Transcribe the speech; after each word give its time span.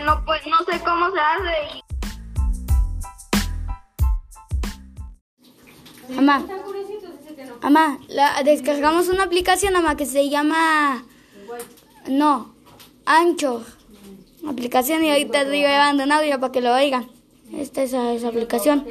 no, 0.00 0.24
pues, 0.24 0.40
no 0.46 0.58
sé 0.70 0.80
cómo 0.84 1.10
se 1.10 1.20
hace. 1.20 1.54
Y... 6.08 6.14
Mamá, 6.14 6.44
mamá, 7.62 7.98
la, 8.08 8.42
descargamos 8.42 9.08
una 9.08 9.24
aplicación, 9.24 9.72
mamá, 9.72 9.96
que 9.96 10.06
se 10.06 10.28
llama... 10.28 11.04
No, 12.08 12.54
Ancho. 13.04 13.64
Aplicación 14.48 15.04
y 15.04 15.10
ahorita 15.10 15.42
estoy 15.42 15.62
grabando 15.62 16.04
un 16.04 16.12
audio 16.12 16.40
para 16.40 16.52
que 16.52 16.60
lo 16.60 16.74
oigan. 16.74 17.10
Esta 17.52 17.82
es 17.82 17.92
esa 17.92 18.28
aplicación. 18.28 18.86